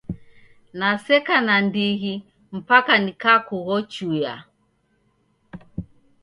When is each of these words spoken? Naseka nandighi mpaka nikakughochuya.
Naseka 0.79 1.35
nandighi 1.45 2.13
mpaka 2.57 2.93
nikakughochuya. 3.03 4.33